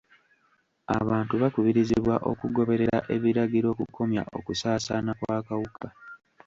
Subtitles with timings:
[0.99, 5.87] Abantu bakubirizibwa okugoberera ebiragiro okukomya okusaasaana kw'akawuka.